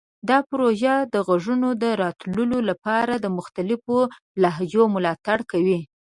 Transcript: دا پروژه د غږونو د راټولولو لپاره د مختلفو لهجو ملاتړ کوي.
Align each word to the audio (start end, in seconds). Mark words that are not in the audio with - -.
دا 0.29 0.37
پروژه 0.49 0.95
د 1.13 1.15
غږونو 1.27 1.69
د 1.83 1.85
راټولولو 2.03 2.57
لپاره 2.69 3.13
د 3.17 3.25
مختلفو 3.37 3.97
لهجو 4.43 4.83
ملاتړ 4.95 5.37
کوي. 5.51 5.79